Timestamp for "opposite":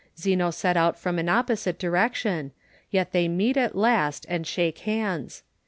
1.29-1.77